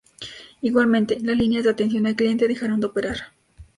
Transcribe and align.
Igualmente, 0.63 1.19
las 1.19 1.37
líneas 1.37 1.63
de 1.63 1.69
atención 1.69 2.07
al 2.07 2.15
cliente 2.15 2.47
dejaron 2.47 2.79
de 2.79 2.87
operar. 2.87 3.17